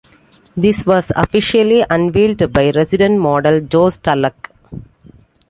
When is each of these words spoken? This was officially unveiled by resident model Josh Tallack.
This 0.57 0.83
was 0.83 1.11
officially 1.15 1.85
unveiled 1.87 2.51
by 2.51 2.71
resident 2.71 3.19
model 3.19 3.59
Josh 3.61 3.97
Tallack. 3.97 4.49